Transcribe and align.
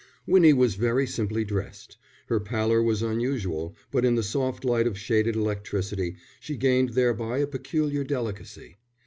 Winnie 0.25 0.51
was 0.51 0.73
very 0.73 1.05
simply 1.05 1.43
dressed. 1.43 1.97
Her 2.25 2.39
pallor 2.39 2.81
was 2.81 3.03
unusual, 3.03 3.75
but 3.91 4.03
in 4.03 4.15
the 4.15 4.23
soft 4.23 4.65
light 4.65 4.87
of 4.87 4.97
shaded 4.97 5.35
electricity 5.35 6.15
she 6.39 6.57
gained 6.57 6.93
thereby 6.95 7.37
a 7.37 7.45
peculiar 7.45 8.03
delicacy. 8.03 8.77